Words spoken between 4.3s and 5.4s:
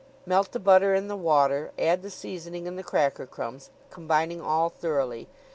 all thoroughly.